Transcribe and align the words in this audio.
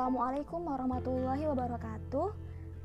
Assalamualaikum 0.00 0.64
warahmatullahi 0.64 1.44
wabarakatuh. 1.44 2.32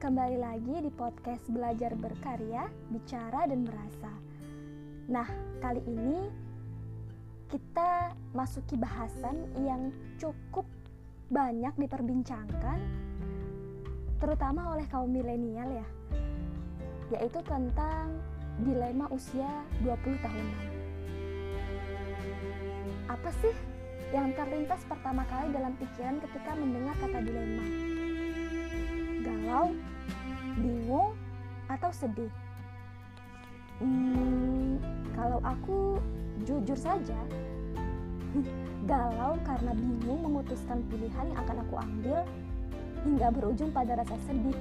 Kembali 0.04 0.36
lagi 0.36 0.84
di 0.84 0.92
podcast 0.92 1.48
Belajar 1.48 1.96
Berkarya, 1.96 2.68
Bicara 2.92 3.48
dan 3.48 3.64
Merasa. 3.64 4.12
Nah, 5.08 5.24
kali 5.64 5.80
ini 5.88 6.28
kita 7.48 8.12
masuki 8.36 8.76
bahasan 8.76 9.48
yang 9.64 9.96
cukup 10.20 10.68
banyak 11.32 11.72
diperbincangkan 11.80 12.84
terutama 14.20 14.76
oleh 14.76 14.84
kaum 14.92 15.08
milenial 15.08 15.72
ya. 15.72 15.88
Yaitu 17.16 17.40
tentang 17.48 18.12
dilema 18.60 19.08
usia 19.08 19.64
20 19.88 20.20
tahunan. 20.20 20.68
Apa 23.08 23.32
sih 23.40 23.75
yang 24.14 24.30
terlintas 24.38 24.86
pertama 24.86 25.26
kali 25.26 25.50
dalam 25.50 25.74
pikiran 25.82 26.22
ketika 26.22 26.52
mendengar 26.54 26.94
kata 27.02 27.20
dilema. 27.26 27.66
Galau, 29.26 29.74
bingung, 30.62 31.18
atau 31.66 31.90
sedih. 31.90 32.30
Hmm, 33.82 34.78
kalau 35.18 35.42
aku 35.42 35.98
jujur 36.46 36.78
saja, 36.78 37.18
galau 38.90 39.34
karena 39.42 39.74
bingung 39.74 40.22
memutuskan 40.30 40.86
pilihan 40.86 41.26
yang 41.34 41.40
akan 41.42 41.58
aku 41.66 41.76
ambil 41.82 42.20
hingga 43.02 43.28
berujung 43.34 43.74
pada 43.74 43.98
rasa 43.98 44.14
sedih. 44.30 44.58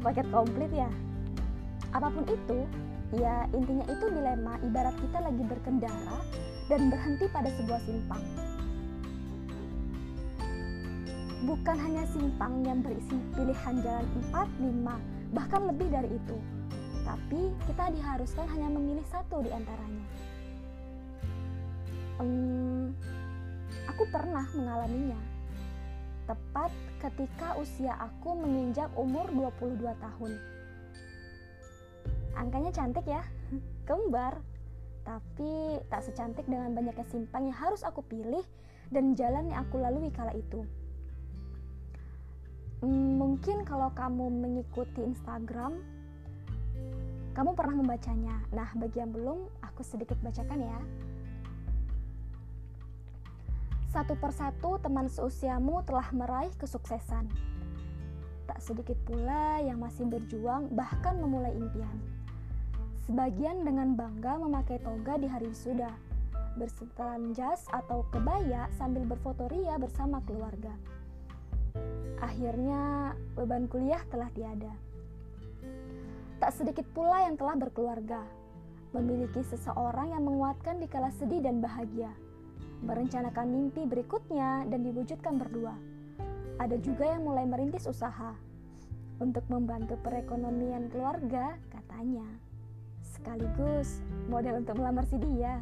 Paket 0.00 0.24
komplit 0.32 0.72
ya. 0.72 0.88
Apa 1.92 2.10
pun 2.10 2.24
itu, 2.26 2.58
ya 3.14 3.44
intinya 3.52 3.86
itu 3.86 4.04
dilema 4.08 4.56
ibarat 4.64 4.96
kita 4.98 5.18
lagi 5.20 5.42
berkendara 5.46 6.18
dan 6.66 6.90
berhenti 6.90 7.28
pada 7.30 7.52
sebuah 7.54 7.80
simpang 7.86 8.24
bukan 11.44 11.76
hanya 11.76 12.08
simpang 12.08 12.64
yang 12.64 12.80
berisi 12.80 13.20
pilihan 13.36 13.76
jalan 13.84 14.06
4, 14.32 14.48
5, 14.64 15.36
bahkan 15.36 15.62
lebih 15.68 15.92
dari 15.92 16.08
itu. 16.08 16.36
Tapi 17.04 17.52
kita 17.68 17.92
diharuskan 17.92 18.48
hanya 18.48 18.68
memilih 18.72 19.04
satu 19.12 19.44
di 19.44 19.52
antaranya. 19.52 20.06
Hmm, 22.16 22.96
aku 23.84 24.08
pernah 24.08 24.48
mengalaminya. 24.56 25.20
Tepat 26.24 26.72
ketika 27.04 27.60
usia 27.60 27.92
aku 28.00 28.32
menginjak 28.32 28.88
umur 28.96 29.28
22 29.28 29.84
tahun. 30.00 30.32
Angkanya 32.40 32.72
cantik 32.72 33.04
ya, 33.04 33.20
kembar. 33.88 34.40
Tapi 35.04 35.84
tak 35.92 36.00
secantik 36.08 36.48
dengan 36.48 36.72
banyaknya 36.72 37.04
simpang 37.12 37.52
yang 37.52 37.58
harus 37.60 37.84
aku 37.84 38.00
pilih 38.00 38.40
dan 38.88 39.12
jalan 39.12 39.52
yang 39.52 39.60
aku 39.68 39.76
lalui 39.76 40.08
kala 40.08 40.32
itu. 40.32 40.64
Hmm, 42.84 43.16
mungkin 43.16 43.64
kalau 43.64 43.88
kamu 43.96 44.28
mengikuti 44.28 45.00
Instagram, 45.00 45.80
kamu 47.32 47.56
pernah 47.56 47.80
membacanya. 47.80 48.36
Nah, 48.52 48.68
bagi 48.76 49.00
yang 49.00 49.08
belum, 49.08 49.48
aku 49.64 49.80
sedikit 49.80 50.20
bacakan 50.20 50.60
ya. 50.60 50.78
Satu 53.88 54.12
persatu 54.20 54.76
teman 54.84 55.08
seusiamu 55.08 55.80
telah 55.88 56.12
meraih 56.12 56.52
kesuksesan. 56.60 57.24
Tak 58.44 58.60
sedikit 58.60 59.00
pula 59.08 59.64
yang 59.64 59.80
masih 59.80 60.04
berjuang 60.04 60.68
bahkan 60.76 61.16
memulai 61.16 61.56
impian. 61.56 61.96
Sebagian 63.08 63.64
dengan 63.64 63.96
bangga 63.96 64.36
memakai 64.44 64.76
toga 64.84 65.16
di 65.16 65.24
hari 65.24 65.48
wisuda, 65.48 65.88
bersetelan 66.60 67.32
jas 67.32 67.64
atau 67.72 68.04
kebaya 68.12 68.68
sambil 68.76 69.08
berfoto 69.08 69.48
ria 69.48 69.80
bersama 69.80 70.20
keluarga. 70.28 70.76
Akhirnya 72.24 73.12
beban 73.36 73.68
kuliah 73.68 74.00
telah 74.08 74.32
tiada. 74.32 74.72
Tak 76.40 76.56
sedikit 76.56 76.88
pula 76.96 77.28
yang 77.28 77.36
telah 77.36 77.52
berkeluarga, 77.54 78.24
memiliki 78.96 79.44
seseorang 79.44 80.16
yang 80.16 80.24
menguatkan 80.24 80.80
di 80.80 80.88
kala 80.88 81.12
sedih 81.12 81.44
dan 81.44 81.60
bahagia, 81.60 82.08
merencanakan 82.80 83.46
mimpi 83.52 83.84
berikutnya 83.84 84.64
dan 84.66 84.80
diwujudkan 84.82 85.36
berdua. 85.36 85.76
Ada 86.58 86.80
juga 86.80 87.12
yang 87.12 87.28
mulai 87.28 87.44
merintis 87.44 87.84
usaha 87.84 88.32
untuk 89.20 89.44
membantu 89.52 90.00
perekonomian 90.00 90.88
keluarga, 90.88 91.60
katanya. 91.70 92.24
Sekaligus 93.04 94.00
model 94.32 94.64
untuk 94.64 94.80
melamar 94.80 95.04
si 95.04 95.20
dia. 95.20 95.60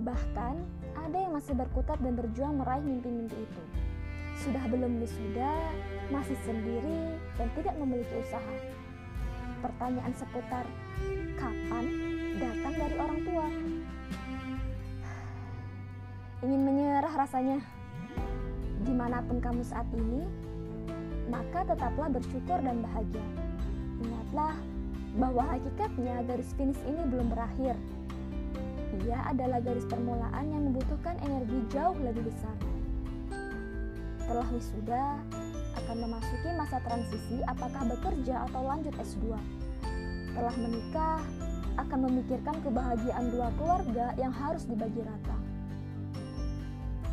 Bahkan 0.00 0.54
ada 0.96 1.16
yang 1.16 1.36
masih 1.36 1.52
berkutat 1.54 2.00
dan 2.00 2.16
berjuang 2.16 2.56
meraih 2.56 2.82
mimpi-mimpi 2.82 3.36
itu 3.36 3.85
sudah 4.44 4.64
belum 4.68 5.00
wisuda, 5.00 5.72
masih 6.12 6.36
sendiri, 6.44 7.16
dan 7.40 7.48
tidak 7.56 7.74
memiliki 7.80 8.14
usaha. 8.20 8.54
Pertanyaan 9.64 10.12
seputar 10.12 10.64
kapan 11.40 11.84
datang 12.36 12.74
dari 12.76 12.96
orang 13.00 13.20
tua. 13.24 13.46
Ingin 16.44 16.62
menyerah 16.62 17.14
rasanya. 17.16 17.58
Di 18.84 18.92
mana 18.92 19.24
pun 19.24 19.40
kamu 19.40 19.64
saat 19.64 19.88
ini, 19.96 20.28
maka 21.32 21.64
tetaplah 21.64 22.12
bersyukur 22.12 22.60
dan 22.60 22.84
bahagia. 22.84 23.24
Ingatlah 24.04 24.54
bahwa 25.16 25.42
hakikatnya 25.48 26.22
garis 26.28 26.52
finish 26.54 26.78
ini 26.84 27.02
belum 27.08 27.32
berakhir. 27.32 27.74
Ia 29.08 29.32
adalah 29.32 29.58
garis 29.64 29.88
permulaan 29.88 30.44
yang 30.52 30.62
membutuhkan 30.70 31.16
energi 31.24 31.58
jauh 31.72 31.96
lebih 31.98 32.28
besar 32.28 32.75
setelah 34.26 34.50
wisuda 34.50 35.22
akan 35.78 35.96
memasuki 36.02 36.50
masa 36.58 36.82
transisi 36.82 37.38
apakah 37.46 37.86
bekerja 37.94 38.42
atau 38.50 38.66
lanjut 38.66 38.90
S2. 38.98 39.38
Setelah 40.34 40.54
menikah, 40.58 41.22
akan 41.78 42.10
memikirkan 42.10 42.58
kebahagiaan 42.66 43.30
dua 43.30 43.54
keluarga 43.54 44.10
yang 44.18 44.34
harus 44.34 44.66
dibagi 44.66 44.98
rata. 44.98 45.38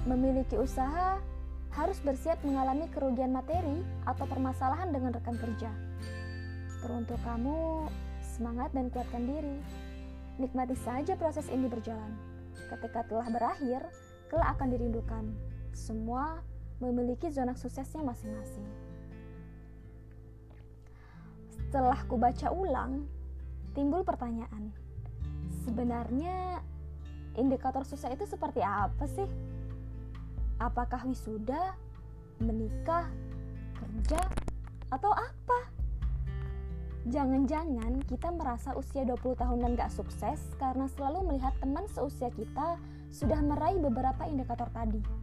Memiliki 0.10 0.58
usaha 0.58 1.22
harus 1.70 2.02
bersiap 2.02 2.42
mengalami 2.42 2.90
kerugian 2.90 3.30
materi 3.30 3.86
atau 4.10 4.26
permasalahan 4.26 4.90
dengan 4.90 5.14
rekan 5.14 5.38
kerja. 5.38 5.70
Teruntuk 6.82 7.22
kamu, 7.22 7.86
semangat 8.26 8.74
dan 8.74 8.90
kuatkan 8.90 9.30
diri. 9.30 9.62
Nikmati 10.42 10.74
saja 10.82 11.14
proses 11.14 11.46
ini 11.54 11.70
berjalan. 11.70 12.10
Ketika 12.74 13.06
telah 13.06 13.30
berakhir, 13.30 13.86
kelak 14.34 14.58
akan 14.58 14.68
dirindukan. 14.74 15.30
Semua 15.78 16.42
memiliki 16.84 17.32
zona 17.32 17.56
suksesnya 17.56 18.04
masing-masing. 18.04 18.68
Setelah 21.48 22.04
ku 22.06 22.20
baca 22.20 22.52
ulang, 22.52 23.08
timbul 23.72 24.04
pertanyaan. 24.04 24.76
Sebenarnya 25.64 26.60
indikator 27.40 27.88
sukses 27.88 28.12
itu 28.12 28.28
seperti 28.28 28.60
apa 28.60 29.08
sih? 29.08 29.26
Apakah 30.60 31.08
wisuda, 31.08 31.74
menikah, 32.44 33.08
kerja, 33.80 34.22
atau 34.92 35.10
apa? 35.10 35.60
Jangan-jangan 37.10 38.00
kita 38.08 38.32
merasa 38.32 38.78
usia 38.78 39.04
20 39.04 39.36
tahunan 39.36 39.76
gak 39.76 39.92
sukses 39.92 40.40
karena 40.56 40.88
selalu 40.94 41.34
melihat 41.34 41.52
teman 41.60 41.84
seusia 41.92 42.32
kita 42.32 42.80
sudah 43.12 43.42
meraih 43.44 43.82
beberapa 43.82 44.24
indikator 44.30 44.72
tadi 44.72 45.23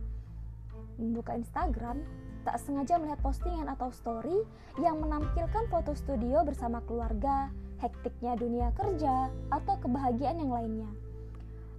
membuka 0.97 1.37
Instagram, 1.37 2.03
tak 2.45 2.57
sengaja 2.61 2.97
melihat 2.97 3.21
postingan 3.21 3.69
atau 3.69 3.93
story 3.93 4.45
yang 4.81 5.01
menampilkan 5.01 5.69
foto 5.69 5.93
studio 5.93 6.41
bersama 6.43 6.81
keluarga, 6.89 7.53
hektiknya 7.81 8.37
dunia 8.37 8.73
kerja, 8.77 9.29
atau 9.53 9.75
kebahagiaan 9.81 10.41
yang 10.41 10.53
lainnya. 10.53 10.91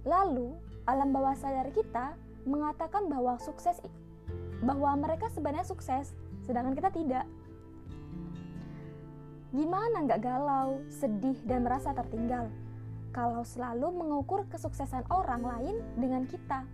Lalu, 0.06 0.54
alam 0.86 1.14
bawah 1.14 1.34
sadar 1.38 1.70
kita 1.70 2.14
mengatakan 2.42 3.06
bahwa 3.06 3.38
sukses 3.38 3.78
bahwa 4.62 4.94
mereka 4.94 5.26
sebenarnya 5.34 5.66
sukses, 5.66 6.14
sedangkan 6.46 6.78
kita 6.78 6.90
tidak. 6.94 7.26
Gimana 9.52 10.06
nggak 10.06 10.22
galau, 10.22 10.80
sedih, 10.88 11.36
dan 11.44 11.66
merasa 11.66 11.92
tertinggal 11.92 12.48
kalau 13.12 13.44
selalu 13.44 13.92
mengukur 13.92 14.48
kesuksesan 14.48 15.04
orang 15.12 15.44
lain 15.44 15.76
dengan 16.00 16.24
kita? 16.24 16.64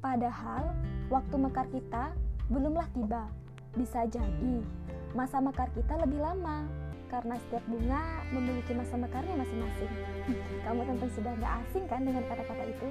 Padahal 0.00 0.72
waktu 1.12 1.36
mekar 1.36 1.68
kita 1.68 2.16
belumlah 2.48 2.88
tiba. 2.96 3.28
Bisa 3.76 4.08
jadi 4.08 4.64
masa 5.12 5.44
mekar 5.44 5.68
kita 5.76 6.00
lebih 6.00 6.24
lama 6.24 6.64
karena 7.12 7.36
setiap 7.36 7.64
bunga 7.68 8.24
memiliki 8.32 8.72
masa 8.72 8.96
mekarnya 8.96 9.36
masing-masing. 9.36 9.92
Kamu 10.64 10.80
tentu 10.88 11.06
sudah 11.20 11.32
gak 11.36 11.52
asing 11.68 11.84
kan 11.84 12.00
dengan 12.00 12.24
kata-kata 12.32 12.64
itu? 12.64 12.88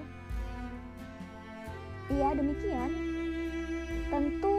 Iya 2.14 2.30
demikian. 2.38 2.92
Tentu 4.14 4.54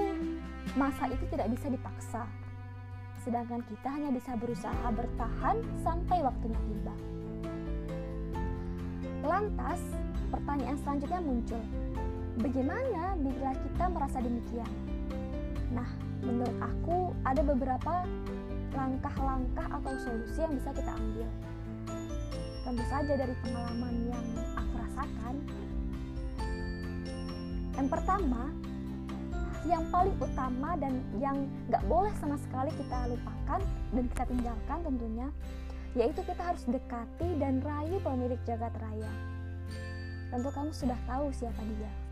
masa 0.74 1.06
itu 1.06 1.24
tidak 1.30 1.54
bisa 1.54 1.66
dipaksa. 1.70 2.22
Sedangkan 3.22 3.62
kita 3.62 3.88
hanya 3.94 4.10
bisa 4.10 4.34
berusaha 4.34 4.86
bertahan 4.90 5.56
sampai 5.86 6.18
waktunya 6.18 6.60
tiba. 6.66 6.94
Lantas, 9.22 9.80
pertanyaan 10.34 10.78
selanjutnya 10.82 11.20
muncul. 11.22 11.62
Bagaimana 12.40 13.20
bila 13.20 13.52
kita 13.52 13.84
merasa 13.92 14.16
demikian? 14.24 14.72
Nah, 15.76 15.84
menurut 16.24 16.56
aku 16.56 17.12
ada 17.28 17.44
beberapa 17.44 18.08
langkah-langkah 18.72 19.68
atau 19.68 19.92
solusi 20.00 20.40
yang 20.40 20.56
bisa 20.56 20.72
kita 20.72 20.88
ambil. 20.88 21.28
Tentu 22.64 22.84
saja 22.88 23.12
dari 23.12 23.34
pengalaman 23.44 23.94
yang 24.08 24.26
aku 24.56 24.72
rasakan. 24.72 25.34
Yang 27.76 27.88
pertama, 27.92 28.42
yang 29.68 29.84
paling 29.92 30.16
utama 30.16 30.80
dan 30.80 30.96
yang 31.20 31.44
gak 31.68 31.84
boleh 31.92 32.12
sama 32.24 32.40
sekali 32.40 32.72
kita 32.72 33.04
lupakan 33.12 33.60
dan 33.92 34.04
kita 34.16 34.24
tinggalkan 34.24 34.78
tentunya, 34.80 35.28
yaitu 35.92 36.24
kita 36.24 36.40
harus 36.40 36.64
dekati 36.64 37.36
dan 37.36 37.60
rayu 37.60 38.00
pemilik 38.00 38.40
jagat 38.48 38.72
raya. 38.80 39.12
Tentu 40.32 40.48
kamu 40.48 40.72
sudah 40.72 40.96
tahu 41.04 41.28
siapa 41.36 41.60
dia. 41.76 42.09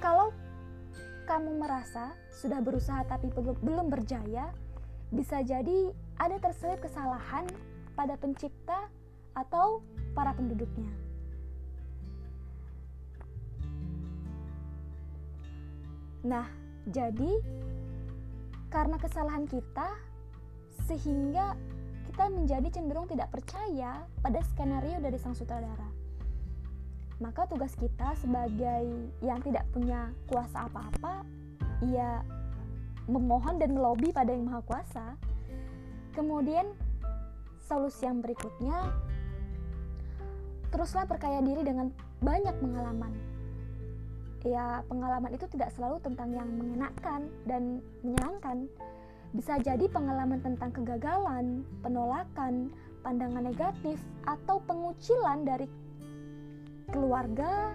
Kalau 0.00 0.32
kamu 1.28 1.60
merasa 1.60 2.16
sudah 2.32 2.64
berusaha 2.64 3.04
tapi 3.04 3.28
belum 3.36 3.92
berjaya, 3.92 4.48
bisa 5.12 5.44
jadi 5.44 5.92
ada 6.16 6.40
terselip 6.40 6.80
kesalahan 6.80 7.44
pada 7.92 8.16
pencipta 8.16 8.88
atau 9.36 9.84
para 10.16 10.32
penduduknya. 10.32 10.88
Nah, 16.24 16.48
jadi 16.88 17.40
karena 18.72 18.96
kesalahan 18.96 19.44
kita, 19.44 19.88
sehingga 20.88 21.54
kita 22.08 22.24
menjadi 22.32 22.68
cenderung 22.72 23.04
tidak 23.04 23.28
percaya 23.30 24.04
pada 24.24 24.40
skenario 24.48 24.96
dari 24.98 25.16
sang 25.20 25.36
sutradara 25.36 25.99
maka 27.20 27.44
tugas 27.44 27.76
kita 27.76 28.16
sebagai 28.16 29.12
yang 29.20 29.38
tidak 29.44 29.68
punya 29.76 30.08
kuasa 30.24 30.64
apa-apa 30.66 31.22
ya 31.84 32.24
memohon 33.04 33.60
dan 33.60 33.76
melobi 33.76 34.08
pada 34.08 34.32
yang 34.32 34.48
maha 34.48 34.64
kuasa. 34.64 35.16
Kemudian 36.16 36.72
solusi 37.68 38.08
yang 38.08 38.24
berikutnya 38.24 38.88
teruslah 40.70 41.04
perkaya 41.04 41.42
diri 41.44 41.60
dengan 41.60 41.92
banyak 42.24 42.56
pengalaman. 42.56 43.12
Ya 44.40 44.80
pengalaman 44.88 45.36
itu 45.36 45.44
tidak 45.52 45.74
selalu 45.76 46.00
tentang 46.00 46.32
yang 46.32 46.48
mengenakan 46.48 47.28
dan 47.44 47.84
menyenangkan. 48.00 48.64
Bisa 49.30 49.60
jadi 49.62 49.86
pengalaman 49.86 50.42
tentang 50.42 50.74
kegagalan, 50.74 51.62
penolakan, 51.84 52.72
pandangan 53.06 53.46
negatif, 53.46 54.00
atau 54.26 54.58
pengucilan 54.66 55.46
dari 55.46 55.70
keluarga, 56.90 57.74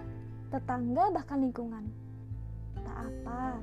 tetangga, 0.52 1.10
bahkan 1.12 1.40
lingkungan. 1.40 1.84
Tak 2.76 2.96
apa, 2.96 3.58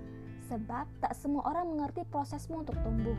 sebab 0.50 0.85
tak 1.00 1.13
semua 1.15 1.45
orang 1.47 1.71
mengerti 1.73 2.03
prosesmu 2.09 2.65
untuk 2.65 2.75
tumbuh. 2.81 3.15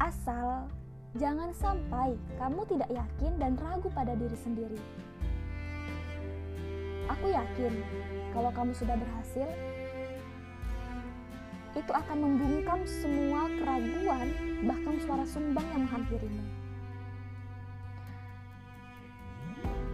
Asal 0.00 0.66
jangan 1.14 1.52
sampai 1.52 2.16
kamu 2.40 2.64
tidak 2.68 2.90
yakin 2.90 3.32
dan 3.36 3.52
ragu 3.60 3.92
pada 3.92 4.16
diri 4.16 4.36
sendiri. 4.40 4.80
Aku 7.10 7.26
yakin 7.28 7.74
kalau 8.32 8.50
kamu 8.54 8.72
sudah 8.72 8.96
berhasil, 8.96 9.48
itu 11.74 11.92
akan 11.94 12.18
membungkam 12.18 12.82
semua 12.86 13.46
keraguan, 13.62 14.26
bahkan 14.66 14.96
suara 15.06 15.22
sumbang 15.26 15.66
yang 15.70 15.86
menghampirimu. 15.86 16.44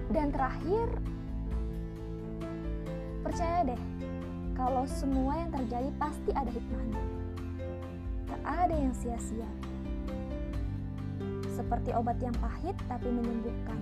Dan 0.07 0.31
terakhir, 0.31 0.87
percaya 3.27 3.67
deh, 3.67 3.83
kalau 4.55 4.87
semua 4.87 5.35
yang 5.35 5.51
terjadi 5.51 5.91
pasti 5.99 6.31
ada 6.31 6.47
hikmahnya. 6.47 7.03
Tak 8.31 8.43
ada 8.47 8.75
yang 8.79 8.95
sia-sia. 8.95 9.51
Seperti 11.51 11.91
obat 11.91 12.17
yang 12.23 12.35
pahit 12.39 12.79
tapi 12.87 13.11
menyembuhkan. 13.11 13.79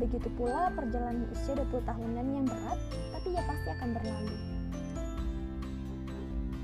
Begitu 0.00 0.30
pula 0.38 0.72
perjalanan 0.72 1.28
usia 1.34 1.58
20 1.58 1.84
tahunan 1.84 2.26
yang 2.32 2.46
berat, 2.46 2.78
tapi 3.12 3.28
ya 3.34 3.42
pasti 3.44 3.68
akan 3.74 3.88
berlalu. 3.92 4.36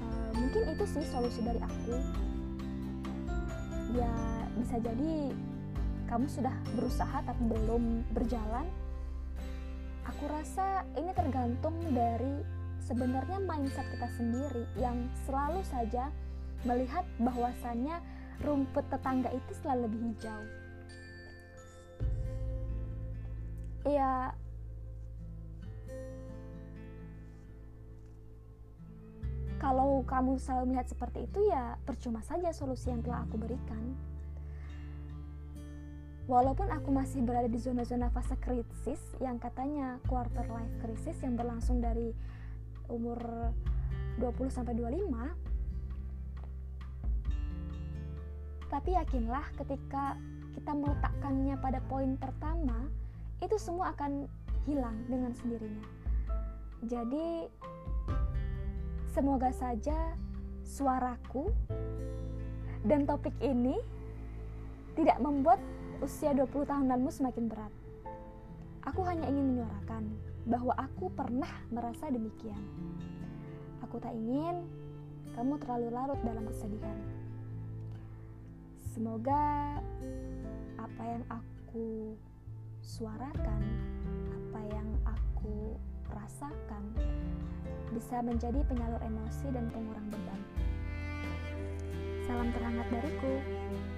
Uh, 0.01 0.31
mungkin 0.39 0.63
itu 0.71 0.85
sih 0.89 1.05
solusi 1.05 1.43
dari 1.45 1.61
aku. 1.61 1.95
Ya 3.95 4.15
bisa 4.57 4.79
jadi 4.81 5.35
kamu 6.07 6.27
sudah 6.31 6.55
berusaha 6.79 7.19
tapi 7.27 7.43
belum 7.51 8.07
berjalan 8.15 8.67
aku 10.25 10.41
rasa 10.41 10.89
ini 10.97 11.13
tergantung 11.13 11.77
dari 11.93 12.41
sebenarnya 12.81 13.45
mindset 13.45 13.85
kita 13.93 14.09
sendiri 14.17 14.65
yang 14.81 14.97
selalu 15.29 15.61
saja 15.69 16.09
melihat 16.65 17.05
bahwasannya 17.21 18.01
rumput 18.41 18.89
tetangga 18.89 19.29
itu 19.37 19.53
selalu 19.61 19.85
lebih 19.85 20.01
hijau. 20.17 20.41
Ya, 23.85 24.33
kalau 29.61 30.09
kamu 30.09 30.41
selalu 30.41 30.73
melihat 30.73 30.89
seperti 30.89 31.29
itu 31.29 31.53
ya 31.53 31.77
percuma 31.85 32.25
saja 32.25 32.49
solusi 32.57 32.89
yang 32.89 33.05
telah 33.05 33.29
aku 33.29 33.37
berikan. 33.37 33.93
Walaupun 36.25 36.73
aku 36.73 36.89
masih 36.89 37.21
berada 37.21 37.49
di 37.53 37.61
zona-zona 37.61 38.09
fase 38.09 38.33
krisis 38.41 39.01
yang 39.21 39.37
katanya 39.37 40.01
quarter 40.09 40.49
life 40.49 40.73
crisis 40.81 41.21
yang 41.21 41.37
berlangsung 41.37 41.85
dari 41.85 42.17
umur 42.89 43.53
20 44.17 44.49
sampai 44.49 44.73
25 44.73 45.55
tapi 48.75 48.91
yakinlah 48.99 49.47
ketika 49.55 50.19
kita 50.51 50.73
meletakkannya 50.75 51.55
pada 51.63 51.79
poin 51.87 52.19
pertama 52.19 52.91
itu 53.39 53.55
semua 53.55 53.95
akan 53.95 54.27
hilang 54.67 54.99
dengan 55.07 55.31
sendirinya. 55.31 55.87
Jadi 56.83 57.47
semoga 59.15 59.55
saja 59.55 60.19
suaraku 60.67 61.55
dan 62.83 63.07
topik 63.07 63.35
ini 63.39 63.79
tidak 64.99 65.23
membuat 65.23 65.63
usia 66.03 66.35
20 66.35 66.51
tahunanmu 66.67 67.11
semakin 67.13 67.45
berat. 67.47 67.73
Aku 68.85 69.01
hanya 69.07 69.29
ingin 69.31 69.55
menyuarakan 69.55 70.05
bahwa 70.45 70.77
aku 70.77 71.09
pernah 71.13 71.51
merasa 71.73 72.11
demikian. 72.13 72.61
Aku 73.85 73.97
tak 74.01 74.13
ingin 74.13 74.65
kamu 75.35 75.57
terlalu 75.61 75.89
larut 75.91 76.21
dalam 76.23 76.45
kesedihan. 76.51 76.99
Semoga 78.95 79.79
apa 80.79 81.03
yang 81.03 81.25
aku 81.27 82.15
suarakan, 82.85 83.63
apa 84.31 84.61
yang 84.71 84.89
aku 85.03 85.75
rasakan 86.13 86.95
bisa 87.91 88.23
menjadi 88.23 88.63
penyalur 88.69 89.01
emosi 89.03 89.47
dan 89.51 89.67
pengurang 89.75 90.07
beban. 90.13 90.41
Salam 92.25 92.49
terhangat 92.55 92.87
dariku 92.93 93.35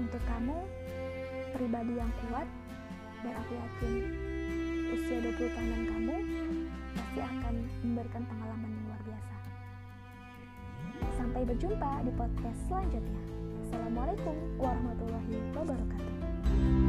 untuk 0.00 0.22
kamu 0.24 0.58
pribadi 1.54 1.92
yang 1.98 2.10
kuat 2.26 2.48
dan 3.22 3.32
aku 3.38 3.52
yakin 3.54 3.92
usia 4.96 5.18
20 5.18 5.56
tahunan 5.56 5.82
kamu 5.90 6.16
pasti 6.96 7.20
akan 7.20 7.54
memberikan 7.84 8.22
pengalaman 8.24 8.70
yang 8.70 8.84
luar 8.88 9.02
biasa. 9.04 9.34
Sampai 11.18 11.42
berjumpa 11.44 11.90
di 12.06 12.12
podcast 12.14 12.58
selanjutnya. 12.70 13.22
Assalamualaikum 13.66 14.36
warahmatullahi 14.62 15.36
wabarakatuh. 15.58 16.85